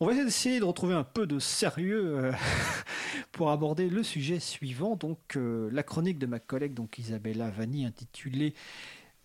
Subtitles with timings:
[0.00, 2.32] On va essayer de retrouver un peu de sérieux euh,
[3.32, 7.84] pour aborder le sujet suivant, donc euh, la chronique de ma collègue donc Isabella Vanni
[7.84, 8.54] intitulée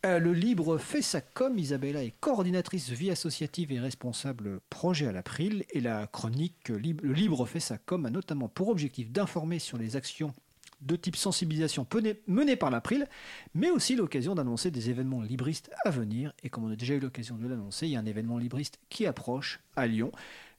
[0.03, 1.59] euh, Le libre fait sa com.
[1.59, 7.45] Isabella est coordinatrice vie associative et responsable projet à l'April et la chronique Le libre
[7.45, 10.33] fait sa com a notamment pour objectif d'informer sur les actions
[10.81, 11.87] de type sensibilisation
[12.27, 13.07] menées par l'April,
[13.53, 16.33] mais aussi l'occasion d'annoncer des événements libristes à venir.
[16.43, 18.79] Et comme on a déjà eu l'occasion de l'annoncer, il y a un événement libriste
[18.89, 20.11] qui approche à Lyon.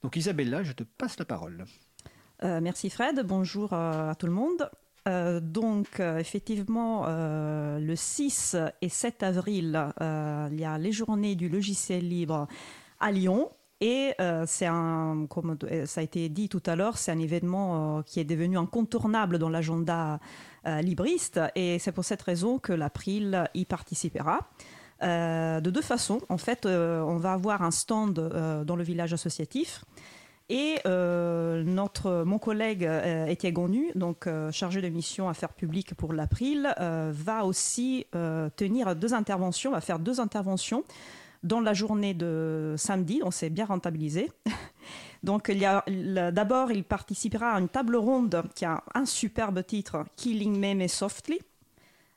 [0.04, 1.64] Donc Isabella, je te passe la parole.
[2.42, 4.70] Euh, merci Fred, bonjour euh, à tout le monde.
[5.08, 12.06] Euh, donc effectivement, le 6 et 7 avril, il y a les journées du logiciel
[12.06, 12.48] libre
[13.00, 13.50] à Lyon.
[13.80, 14.12] Et
[14.46, 15.56] c'est un, comme
[15.86, 19.48] ça a été dit tout à l'heure, c'est un événement qui est devenu incontournable dans
[19.48, 20.20] l'agenda
[20.66, 21.40] libriste.
[21.54, 24.50] Et c'est pour cette raison que l'April y participera.
[25.02, 26.20] De deux façons.
[26.28, 28.14] En fait, on va avoir un stand
[28.64, 29.84] dans le village associatif
[30.50, 35.94] et euh, notre, mon collègue euh, Étienne Gonu, donc euh, chargé de mission affaires publiques
[35.94, 38.06] pour l'April, va aussi
[38.56, 40.84] tenir deux interventions, va faire deux interventions
[41.42, 44.30] dans la journée de samedi, on s'est bien rentabilisé.
[45.22, 50.88] Donc d'abord, il participera à une table ronde qui a un superbe titre, Killing Meme
[50.88, 51.38] Softly.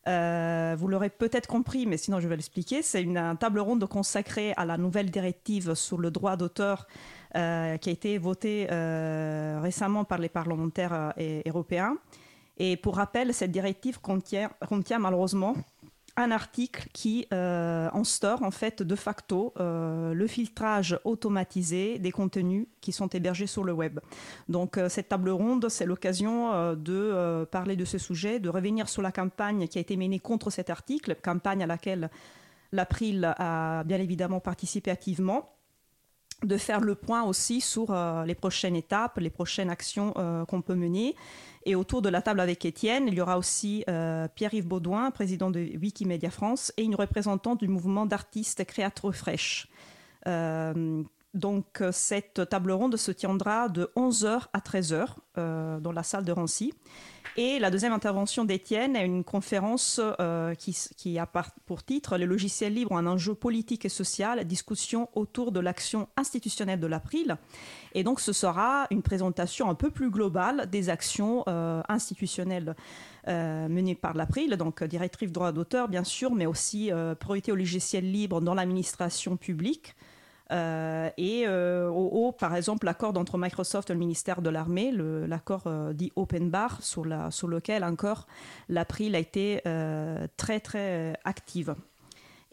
[0.07, 2.81] Vous l'aurez peut-être compris, mais sinon je vais l'expliquer.
[2.81, 6.87] C'est une, table ronde consacrée à la nouvelle directive sur le droit d'auteur
[7.35, 11.97] euh, qui a été voté euh, récemment par les parlementaires euh, européens.
[12.57, 14.49] Et pour rappel, cette directive contient
[14.99, 15.53] malheureusement
[16.17, 22.91] un article qui euh, instaure en fait de facto le filtrage automatisé des contenus qui
[22.91, 23.99] sont hébergés sur le web.
[24.49, 29.11] Donc cette table ronde, c'est l'occasion de parler de ce sujet, de revenir sur la
[29.11, 32.09] campagne qui a été menée contre cet article, campagne à laquelle
[32.71, 35.56] l'April a bien évidemment participé activement
[36.43, 40.61] de faire le point aussi sur euh, les prochaines étapes, les prochaines actions euh, qu'on
[40.61, 41.15] peut mener.
[41.65, 45.49] Et autour de la table avec Étienne, il y aura aussi euh, Pierre-Yves Baudouin, président
[45.49, 49.67] de Wikimedia France, et une représentante du mouvement d'artistes créateurs fraîches.
[51.33, 55.07] donc cette table ronde se tiendra de 11h à 13h
[55.81, 56.73] dans la salle de Rancy.
[57.39, 61.27] Et la deuxième intervention d'Étienne est une conférence euh, qui, a
[61.67, 66.09] pour titre Les logiciels libres ont un enjeu politique et social, discussion autour de l'action
[66.17, 67.37] institutionnelle de l'April.
[67.93, 72.75] Et donc ce sera une présentation un peu plus globale des actions euh, institutionnelles
[73.27, 78.11] euh, menées par l'April, donc directive droit d'auteur bien sûr, mais aussi priorité aux logiciels
[78.11, 79.95] libres dans l'administration publique.
[80.51, 84.91] Euh, et euh, au haut, par exemple, l'accord entre Microsoft et le ministère de l'Armée,
[84.91, 88.27] l'accord euh, dit Open Bar, sur, lequel encore
[88.69, 89.61] l'April a été
[90.37, 91.75] très très active.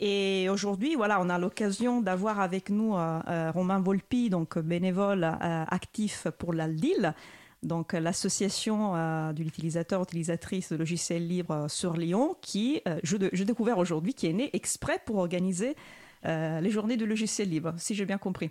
[0.00, 6.53] Et aujourd'hui, voilà, on a l'occasion d'avoir avec nous Romain Volpi, donc bénévole actif pour
[6.53, 7.15] l'ALDIL,
[7.62, 8.93] donc l'association
[9.33, 14.33] de l'utilisateur utilisatrice de logiciels libres sur Lyon, qui, je, je découvert aujourd'hui, qui est
[14.33, 15.77] née exprès pour organiser
[16.26, 18.50] euh, les journées de logiciel libre, si j'ai bien compris.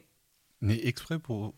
[0.61, 1.53] Né exprès pour.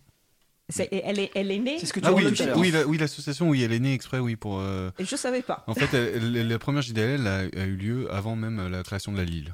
[0.77, 1.79] elle, est, elle est née.
[1.79, 4.59] C'est ce que tu ah, oui, oui, l'association, oui, elle est née exprès, oui, pour.
[4.59, 4.91] Euh...
[4.99, 5.63] Et je savais pas.
[5.67, 9.53] En fait, la première JDL a, eu lieu avant même la création de la Lille.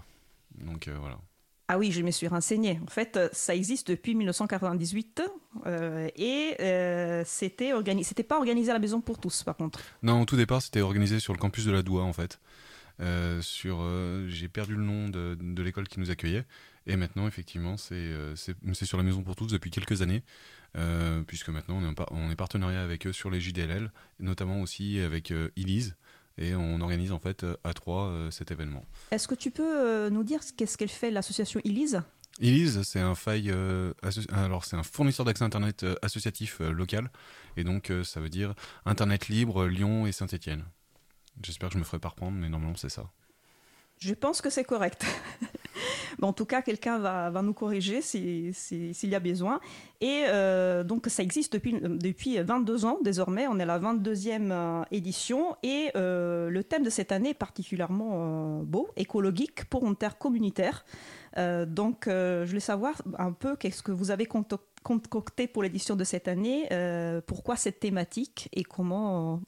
[0.55, 1.17] Donc euh, voilà.
[1.73, 2.81] Ah oui, je me suis renseignée.
[2.83, 5.21] En fait, ça existe depuis 1998
[5.67, 8.09] euh, et euh, c'était organisé.
[8.09, 9.79] C'était pas organisé à la maison pour tous, par contre.
[10.03, 12.41] Non, au tout départ, c'était organisé sur le campus de la Doua, en fait.
[13.01, 16.45] Euh, sur, euh, j'ai perdu le nom de, de l'école qui nous accueillait.
[16.87, 18.35] Et maintenant, effectivement, c'est euh,
[18.73, 20.23] sur la Maison pour tous depuis quelques années,
[21.27, 25.33] puisque maintenant on est, on est partenariat avec eux sur les JDLL, notamment aussi avec
[25.57, 25.95] Elise.
[26.37, 28.85] Et on organise en fait à trois cet événement.
[29.11, 32.01] Est-ce que tu peux nous dire qu'est-ce qu'elle fait l'association Elise?
[32.39, 33.53] Elise, c'est un faille,
[34.31, 37.11] alors c'est un fournisseur d'accès internet associatif local,
[37.57, 40.63] et donc ça veut dire Internet libre Lyon et Saint-Étienne.
[41.43, 43.09] J'espère que je me ferai pas reprendre, mais normalement c'est ça.
[43.99, 45.05] Je pense que c'est correct.
[46.21, 49.59] en tout cas, quelqu'un va, nous corriger s'il si, y a besoin.
[50.01, 53.47] Et euh, donc, ça existe depuis, depuis 22 ans désormais.
[53.47, 55.55] On est à la 22e euh, édition.
[55.61, 60.83] Et euh, le thème de cette année est particulièrement beau, écologique pour une terre communautaire.
[61.37, 66.27] donc, je voulais savoir un peu qu'est-ce que vous avez concocté pour l'édition de cette
[66.27, 66.67] année,
[67.27, 69.41] pourquoi cette thématique et comment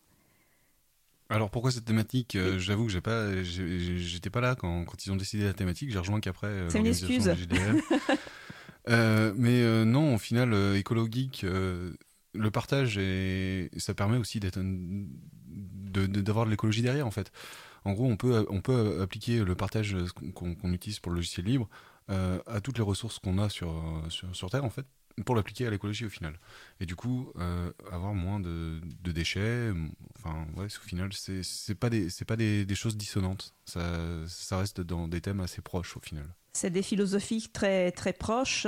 [1.33, 5.15] alors pourquoi cette thématique euh, J'avoue que j'ai pas, j'étais pas là quand, ils ont
[5.15, 5.89] décidé la thématique.
[5.91, 6.47] J'ai rejoint qu'après.
[6.47, 7.27] Euh, C'est une excuse.
[8.89, 16.51] euh, mais non, au final, écologique, le partage et ça permet aussi d'être d'avoir de,
[16.51, 17.31] l'écologie derrière en fait.
[17.83, 19.97] En gros, on peut on peut appliquer le partage
[20.35, 21.67] qu'on utilise pour le logiciel libre
[22.09, 23.73] à toutes les ressources qu'on a sur,
[24.09, 24.85] sur, sur Terre en fait
[25.25, 26.39] pour l'appliquer à l'écologie au final.
[26.79, 29.71] Et du coup, euh, avoir moins de, déchets,
[30.17, 33.53] enfin, ouais, au final, c'est pas, des, pas des, des, choses dissonantes.
[33.65, 38.13] Ça, ça reste dans des thèmes assez proches au final c'est des philosophies très, très
[38.13, 38.67] proches.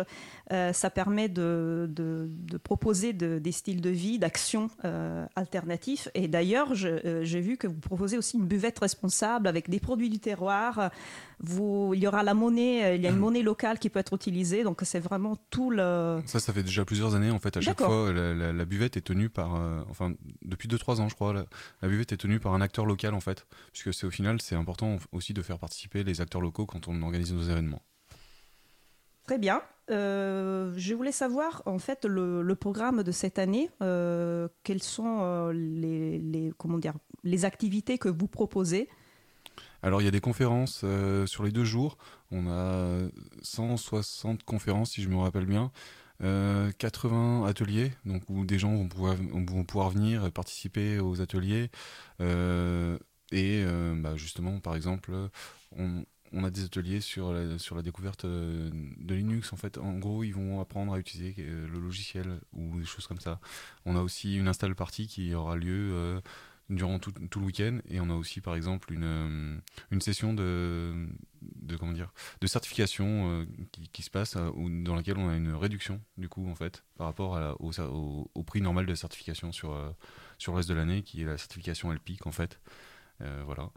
[0.51, 6.07] Euh, ça permet de, de, proposer des styles de vie, d'actions euh, alternatifs.
[6.13, 10.09] Et d'ailleurs, euh, j'ai vu que vous proposez aussi une buvette responsable avec des produits
[10.09, 10.91] du terroir.
[11.39, 14.13] Vous, il y aura la monnaie, il y a une monnaie locale qui peut être
[14.13, 14.63] utilisée.
[14.63, 16.21] Donc c'est vraiment tout le.
[16.25, 17.57] Ça, ça fait déjà plusieurs années en fait.
[17.57, 19.53] À chaque fois, la, buvette est tenue par,
[19.89, 21.45] enfin, depuis 2-3 ans, je crois, la,
[21.81, 24.55] la, buvette est tenue par un acteur local en fait, puisque c'est au final, c'est
[24.55, 27.74] important aussi de faire participer les acteurs locaux quand on organise nos événements.
[29.25, 29.61] Très bien.
[29.91, 33.69] Euh, je voulais savoir, en fait, le, programme de cette année.
[33.81, 36.93] Euh, quelles sont euh, les, comment dire,
[37.23, 38.89] les activités que vous proposez?
[39.81, 40.83] Alors, il y a des conférences
[41.25, 41.97] sur les deux jours.
[42.31, 43.07] On a
[43.41, 45.71] 160 conférences, si je me rappelle bien.
[46.19, 51.69] 80 ateliers, donc où des gens vont pouvoir, vont pouvoir venir participer aux ateliers.
[52.19, 55.11] et bah, justement, par exemple,
[55.77, 56.03] on,
[56.35, 59.53] on a des ateliers sur la, sur la découverte euh, de Linux.
[59.53, 63.07] En fait, en gros, ils vont apprendre à utiliser euh, le logiciel ou des choses
[63.07, 63.39] comme ça.
[63.85, 66.19] On a aussi une install party qui aura lieu euh,
[66.69, 69.61] durant tout, le week-end et on a aussi, par exemple, une,
[69.91, 71.07] une session de,
[71.41, 72.11] de, comment dire,
[72.41, 73.47] de certification
[73.93, 77.39] qui, se passe dans laquelle on a une réduction, du coup, en fait, par rapport
[77.59, 79.95] au, prix normal de certification sur,
[80.39, 82.59] sur le reste de l'année, qui est la certification LPIC, en fait.
[83.19, 83.69] voilà.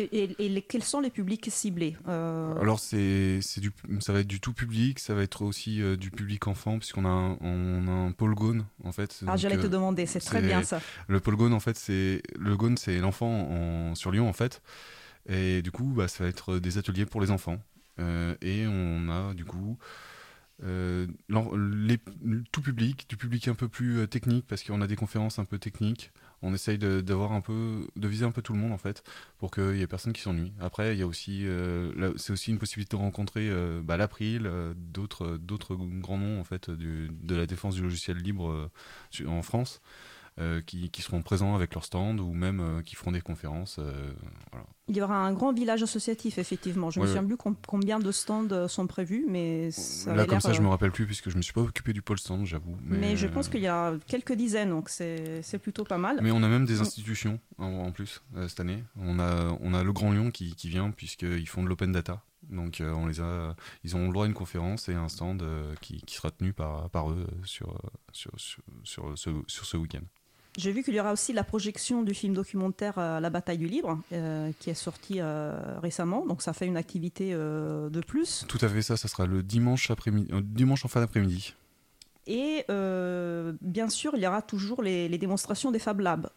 [0.00, 4.52] Et, quels sont les publics ciblés euh, Alors, c'est, du, ça va être du tout
[4.52, 8.12] public, ça va être aussi euh, du public enfant, puisqu'on a un, on a un
[8.12, 9.20] polgone, en fait.
[9.26, 10.80] Ah, j'allais te euh, demander, c'est très bien ça.
[11.08, 14.62] Le polgone, en fait, c'est, le c'est l'enfant en, sur Lyon, en fait.
[15.28, 17.58] Et du coup, bah, ça va être des ateliers pour les enfants.
[17.98, 19.78] et on a, du coup,
[20.60, 21.98] les,
[22.52, 25.58] tout public, du public un peu plus technique, parce qu'on a des conférences un peu
[25.58, 26.12] techniques.
[26.42, 29.02] On essaye d'avoir un peu de viser un peu tout le monde en fait
[29.38, 30.52] pour qu'il y ait personne qui s'ennuie.
[30.60, 34.46] Après il y a aussi euh, c'est aussi une possibilité de rencontrer euh, bah, l'April
[34.46, 38.70] euh, d'autres d'autres grands noms en fait de la défense du logiciel libre
[39.26, 39.80] en France
[40.38, 43.78] euh, qui, seront présents avec leur stand ou même euh, qui feront des conférences.
[43.78, 44.12] Euh,
[44.86, 46.90] Il y aura un grand village associatif, effectivement.
[46.90, 49.70] Je me souviens plus combien de stands sont prévus, mais
[50.06, 52.18] Là, comme ça, je me rappelle plus puisque je me suis pas occupé du pôle
[52.18, 52.76] stand, j'avoue.
[52.84, 53.16] Mais...
[53.16, 56.18] je pense qu'il y a quelques dizaines, donc c'est plutôt pas mal.
[56.20, 58.84] Mais on a même des institutions en, plus cette année.
[59.00, 62.22] On a, on a le Grand Lyon qui, qui vient puisqu'ils font de l'open data.
[62.50, 65.42] Donc on les a, ils ont le droit à une conférence et un stand
[65.80, 67.80] qui, qui, sera tenu par, par eux sur,
[68.12, 70.04] sur, sur, sur ce, sur ce week-end.
[70.56, 73.66] J'ai vu qu'il y aura aussi la projection du film documentaire euh, La bataille du
[73.66, 76.24] libre, euh, qui est sorti euh, récemment.
[76.26, 78.44] Donc ça fait une activité de plus.
[78.48, 81.54] Tout à fait, ça, ça sera le dimanche, après-midi, dimanche en fin d'après-midi.
[82.26, 86.28] Et bien sûr, il y aura toujours les, les démonstrations des Fab Labs.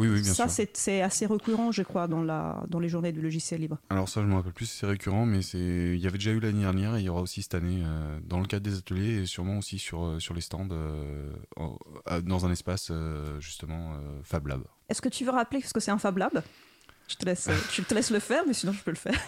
[0.00, 3.20] Oui, oui, bien ça, c'est assez récurrent, je crois, dans, la, dans les journées du
[3.20, 3.76] logiciel libre.
[3.90, 6.30] Alors ça, je ne me rappelle plus si c'est récurrent, mais il y avait déjà
[6.30, 8.78] eu l'année dernière et il y aura aussi cette année euh, dans le cadre des
[8.78, 11.34] ateliers et sûrement aussi sur, euh, sur les stands euh,
[12.22, 12.90] dans un espace
[13.40, 14.62] justement Fab Lab.
[14.88, 16.42] Est-ce que tu veux rappeler ce que c'est un Fab Lab?
[17.10, 19.18] Je te, laisse, je te laisse le faire, mais sinon je peux le faire.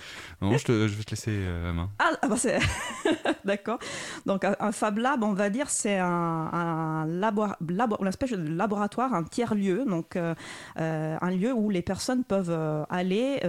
[0.40, 1.90] Non, je, te, je vais te laisser euh, la main.
[1.99, 2.58] Ah, ah bah c'est.
[3.44, 3.79] D'accord.
[4.25, 9.25] Donc un, Fab Lab, on va dire, c'est un, un une espèce de laboratoire, un
[9.25, 10.35] tiers-lieu, donc euh,
[10.78, 12.57] euh, un lieu où les personnes peuvent
[12.88, 13.40] aller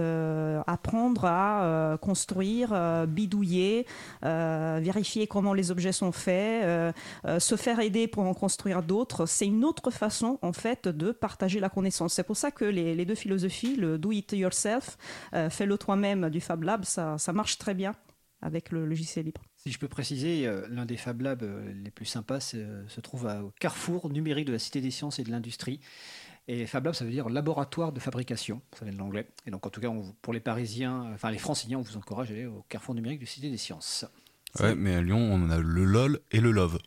[0.66, 3.86] apprendre à construire, bidouiller,
[4.22, 6.94] vérifier comment les objets sont faits,
[7.38, 9.26] se faire aider pour en construire d'autres.
[9.26, 12.14] C'est une autre façon, en fait, de partager la connaissance.
[12.14, 14.96] C'est pour ça que les, les deux philosophies, le do it yourself,
[15.34, 17.94] euh, fais-le toi-même du Fab Lab, ça, marche très bien
[18.42, 19.42] avec le logiciel libre.
[19.56, 23.24] Si je peux préciser, euh, l'un des Fab Labs euh, les plus sympas se trouve
[23.24, 25.80] au carrefour numérique de la Cité des sciences et de l'industrie.
[26.46, 29.26] Et Fab Lab, ça veut dire laboratoire de fabrication, ça vient de l'anglais.
[29.46, 29.90] Et donc, en tout cas,
[30.20, 33.24] pour les Parisiens, enfin les Franciliens, on vous encourage à aller au carrefour numérique de
[33.24, 34.04] la Cité des sciences.
[34.60, 36.78] Ouais, mais à Lyon, on a le LOL et le LOVE.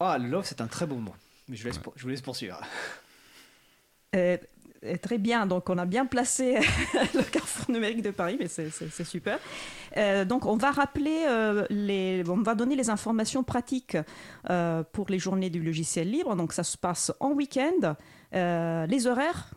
[0.00, 1.14] Ah, le LOVE, c'est un très beau mot.
[1.48, 2.60] Mais je, je vous laisse poursuivre.
[4.84, 6.54] Euh, très bien, donc on a bien placé
[7.14, 9.38] le carrefour numérique de Paris, mais c'est super.
[9.96, 13.96] Euh, donc on va rappeler, euh, les, on va donner les informations pratiques
[14.92, 16.36] pour les journées du logiciel libre.
[16.36, 17.96] Donc ça se passe en week-end.
[18.32, 19.50] les horaires?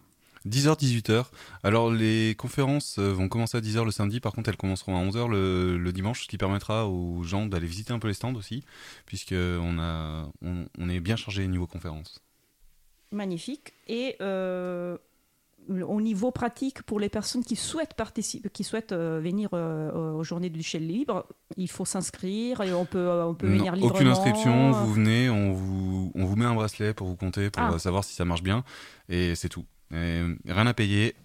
[0.48, 1.26] 10h, 18h.
[1.64, 5.28] Alors les conférences vont commencer à 10h le samedi, par contre elles commenceront à 11h
[5.30, 8.64] le, dimanche, ce qui permettra aux gens d'aller visiter un peu les stands aussi,
[9.06, 12.22] puisqu'on a, on, est bien chargé niveau conférences.
[13.12, 13.74] Magnifique.
[13.88, 14.16] Et
[15.70, 20.24] au niveau pratique, pour les personnes qui souhaitent participer, qui souhaitent euh, venir euh, aux
[20.24, 21.26] journées du Shell libre,
[21.58, 23.96] il faut s'inscrire et on peut, on peut venir librement.
[23.96, 27.64] Aucune inscription, vous venez, on vous, on vous met un bracelet pour vous compter, pour
[27.64, 27.80] ah.
[27.80, 28.64] savoir si ça marche bien,
[29.10, 29.66] et c'est tout.
[29.92, 31.16] rien à payer,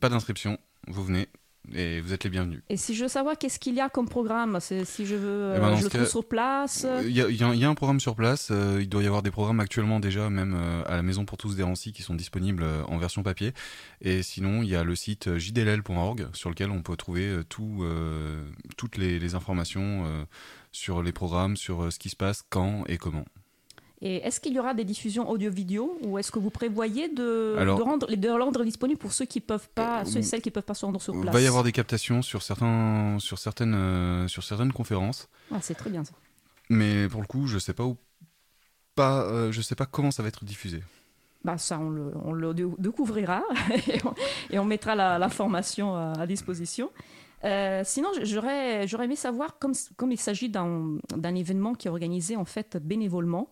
[0.00, 0.58] pas d'inscription,
[0.88, 1.28] vous venez,
[1.74, 2.60] et vous êtes les bienvenus.
[2.68, 5.60] Et si je veux savoir qu'est-ce qu'il y a comme programme, si je veux, eh
[5.60, 6.86] ben, je le trouve sur place?
[7.04, 8.48] Il y, y, a un programme sur place.
[8.50, 11.38] Euh, il doit y avoir des programmes actuellement déjà, même euh, à la Maison pour
[11.38, 13.52] tous d'Hérancy, qui sont disponibles euh, en version papier.
[14.00, 17.84] Et sinon, il y a le site jdll.org sur lequel on peut trouver tout,
[18.76, 20.26] toutes les, les informations
[20.72, 23.24] sur les programmes, sur ce qui se passe, quand et comment.
[24.04, 27.70] Et est-ce qu'il y aura des diffusions audio-vidéo ou est-ce que vous prévoyez de, de,
[27.70, 30.64] rendre, de rendre disponible pour ceux qui peuvent pas, euh, ceux et celles qui peuvent
[30.64, 33.74] pas se rendre sur place Il va y avoir des captations sur, certains, sur, certaines,
[33.74, 35.28] euh, sur certaines conférences.
[35.52, 36.14] Ah, c'est très bien ça.
[36.68, 37.96] Mais pour le coup, je sais pas où,
[38.96, 40.82] pas, euh, je sais pas comment ça va être diffusé.
[41.44, 43.44] Bah ça, on le, on le découvrira
[44.50, 46.90] et, on, mettra l'information à, disposition.
[47.84, 52.34] sinon, j'aurais, j'aurais aimé savoir, comme, comme il s'agit d'un, d'un événement qui est organisé
[52.34, 53.48] en fait bénévolement,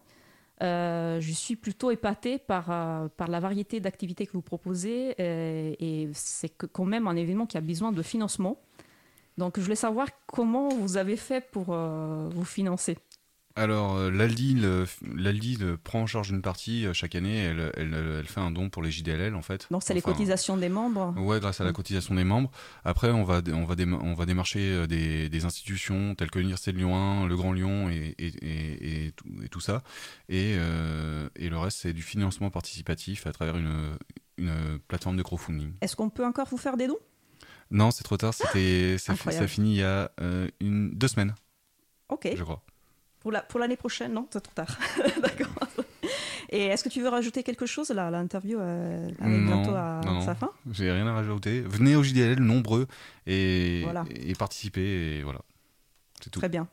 [0.63, 5.75] euh, je suis plutôt épatée par, euh, par la variété d'activités que vous proposez euh,
[5.79, 8.61] et, c'est quand même un événement qui a besoin de financement.
[9.39, 12.99] Donc je voulais savoir comment vous avez fait pour vous financer.
[13.57, 17.37] Alors, euh, l'Aldi, prend en charge une partie euh, chaque année.
[17.37, 19.67] Elle, elle, fait un don pour les JDLL, en fait.
[19.71, 22.51] Donc, c'est les cotisations des membres Ouais, grâce à la cotisation des membres.
[22.85, 26.73] Après, on va, on va, on va démarcher euh, des, des, institutions telles que l'Université
[26.73, 29.13] de Lyon 1, le Grand Lyon et, et, et,
[29.51, 29.83] tout, ça.
[30.29, 33.97] Et, et le reste, c'est du financement participatif à travers une,
[34.39, 35.73] une plateforme de crowdfunding.
[35.81, 36.99] Est-ce qu'on peut encore vous faire des dons?
[37.71, 38.35] Non, c'est trop tard.
[38.35, 40.11] C'était, ça, ça finit il y a
[40.61, 41.35] une, deux semaines.
[42.09, 42.29] Ok.
[42.35, 42.63] Je crois.
[43.21, 44.79] Pour l'année la, pour prochaine, non C'est trop tard.
[45.23, 45.49] D'accord.
[46.53, 50.35] Et est-ce que tu veux rajouter quelque chose là L'interview euh, arrive bientôt à sa
[50.35, 50.51] fin?
[50.73, 51.61] J'ai rien à rajouter.
[51.61, 52.89] Venez au JDL nombreux
[53.27, 55.19] et, et participez.
[55.19, 55.41] Et voilà.
[56.21, 56.41] C'est tout.
[56.41, 56.67] Très bien.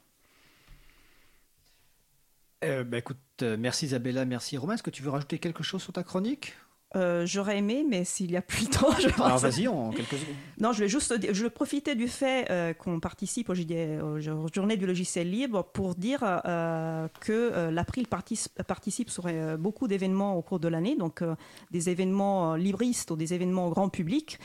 [2.63, 4.74] Euh, bah, écoute, euh, merci Isabella, merci Romain.
[4.74, 6.56] Est-ce que tu veux rajouter quelque chose sur ta chronique?
[6.98, 9.25] Euh, j'aurais aimé, mais s'il n'y a plus le temps, je pense.
[9.25, 10.36] Alors vas-y, en quelques secondes.
[10.60, 14.86] Non, je vais juste je vais profiter du fait euh, qu'on participe aux, journées du
[14.86, 20.68] logiciel libre pour dire euh, que l'April participe, participe sur beaucoup d'événements au cours de
[20.68, 21.24] l'année, donc
[21.72, 24.39] des événements libristes ou des événements au grand public.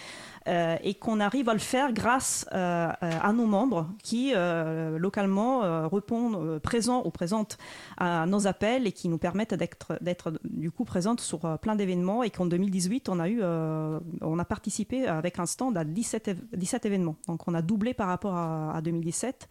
[0.49, 5.89] Euh, et qu'on arrive à le faire grâce euh, à nos membres qui euh, localement
[5.89, 7.59] répondent présents ou présentes
[7.97, 12.31] à nos appels et qui nous permettent d'être du coup présentes sur plein d'événements et
[12.31, 17.17] qu'en 2018 on a eu on a participé avec un stand à 17, 17 événements
[17.29, 19.49] donc on a doublé par rapport à, 2017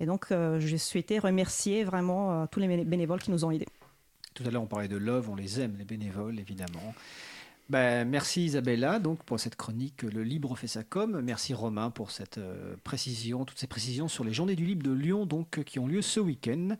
[0.00, 3.68] et donc j'ai souhaité remercier vraiment tous les bénévoles qui nous ont aidés.
[4.34, 6.94] Tout à l'heure on parlait de Love, on les aime les bénévoles évidemment.
[7.72, 11.22] Ben, merci Isabella donc pour cette chronique Le Libre fait sa com.
[11.24, 14.92] Merci Romain pour cette euh, précision, toutes ces précisions sur les Journées du Libre de
[14.92, 16.76] Lyon donc qui ont lieu ce week-end.